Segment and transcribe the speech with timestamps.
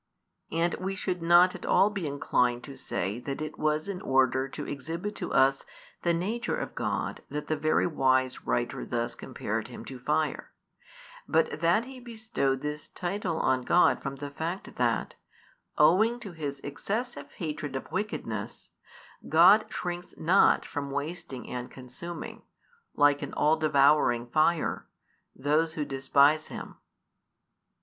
[0.51, 4.47] And we should not at all be inclined to say that it was in order
[4.49, 5.63] to exhibit to us
[6.01, 10.53] the nature of God that the very wise writer thus compared Him to fire,
[11.27, 15.13] but that he bestowed this title on God from the fact that,
[15.77, 18.71] owing to His excessive hatred of wickedness,
[19.29, 22.41] God shrinks not from wasting and consuming,
[22.95, 24.87] like an all devouring fire,
[25.35, 26.77] those who despise Him.